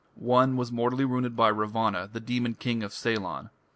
[0.15, 3.51] One was mortally wounded by Ravana, the demon king of Ceylon.